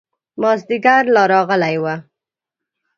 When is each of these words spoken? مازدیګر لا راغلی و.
مازدیګر 0.41 1.03
لا 1.15 1.23
راغلی 1.33 1.75
و. 1.83 1.85